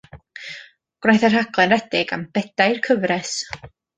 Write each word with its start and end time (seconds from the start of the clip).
Gwnaeth 1.05 1.25
y 1.29 1.31
rhaglen 1.33 1.73
redeg 1.75 2.15
am 2.19 2.25
bedair 2.39 2.83
cyfres. 2.91 3.37